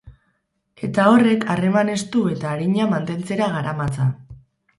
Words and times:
Eta 0.87 1.03
horrek 1.09 1.45
harreman 1.55 1.91
estu 1.97 2.23
eta 2.33 2.49
arina 2.53 2.89
mantentzera 2.95 3.51
garamatza. 3.59 4.09